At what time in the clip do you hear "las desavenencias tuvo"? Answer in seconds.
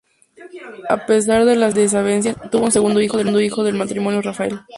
1.55-2.65